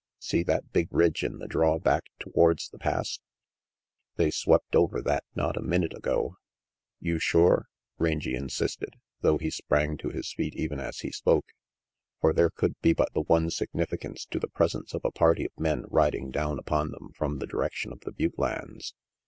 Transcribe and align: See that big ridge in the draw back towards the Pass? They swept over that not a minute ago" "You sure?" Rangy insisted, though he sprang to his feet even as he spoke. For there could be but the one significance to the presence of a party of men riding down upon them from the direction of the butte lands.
See 0.17 0.41
that 0.41 0.71
big 0.73 0.91
ridge 0.91 1.23
in 1.23 1.37
the 1.37 1.47
draw 1.47 1.77
back 1.77 2.05
towards 2.17 2.69
the 2.69 2.79
Pass? 2.79 3.19
They 4.15 4.31
swept 4.31 4.75
over 4.75 4.99
that 4.99 5.23
not 5.35 5.55
a 5.55 5.61
minute 5.61 5.93
ago" 5.95 6.37
"You 6.99 7.19
sure?" 7.19 7.67
Rangy 7.99 8.33
insisted, 8.33 8.95
though 9.21 9.37
he 9.37 9.51
sprang 9.51 9.97
to 9.97 10.09
his 10.09 10.33
feet 10.33 10.55
even 10.55 10.79
as 10.79 11.01
he 11.01 11.11
spoke. 11.11 11.49
For 12.19 12.33
there 12.33 12.49
could 12.49 12.81
be 12.81 12.93
but 12.93 13.13
the 13.13 13.21
one 13.21 13.51
significance 13.51 14.25
to 14.31 14.39
the 14.39 14.47
presence 14.47 14.95
of 14.95 15.05
a 15.05 15.11
party 15.11 15.45
of 15.45 15.51
men 15.55 15.85
riding 15.87 16.31
down 16.31 16.57
upon 16.57 16.89
them 16.89 17.11
from 17.15 17.37
the 17.37 17.45
direction 17.45 17.91
of 17.93 17.99
the 17.99 18.11
butte 18.11 18.39
lands. 18.39 18.95